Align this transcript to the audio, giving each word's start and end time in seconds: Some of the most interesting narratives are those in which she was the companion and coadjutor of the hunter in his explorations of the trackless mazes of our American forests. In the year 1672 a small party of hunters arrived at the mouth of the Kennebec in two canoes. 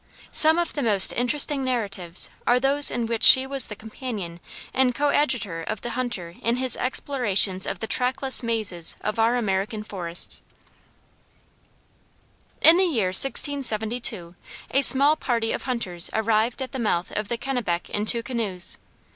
Some 0.31 0.57
of 0.57 0.73
the 0.73 0.81
most 0.81 1.13
interesting 1.13 1.63
narratives 1.63 2.31
are 2.47 2.59
those 2.59 2.89
in 2.89 3.05
which 3.05 3.23
she 3.23 3.45
was 3.45 3.67
the 3.67 3.75
companion 3.75 4.39
and 4.73 4.95
coadjutor 4.95 5.61
of 5.61 5.81
the 5.81 5.91
hunter 5.91 6.33
in 6.41 6.55
his 6.55 6.75
explorations 6.75 7.67
of 7.67 7.81
the 7.81 7.85
trackless 7.85 8.41
mazes 8.41 8.95
of 9.01 9.19
our 9.19 9.35
American 9.35 9.83
forests. 9.83 10.41
In 12.63 12.77
the 12.77 12.83
year 12.85 13.09
1672 13.09 14.33
a 14.71 14.81
small 14.81 15.15
party 15.15 15.51
of 15.51 15.65
hunters 15.65 16.09
arrived 16.13 16.63
at 16.63 16.71
the 16.71 16.79
mouth 16.79 17.11
of 17.11 17.27
the 17.27 17.37
Kennebec 17.37 17.87
in 17.91 18.07
two 18.07 18.23
canoes. 18.23 18.79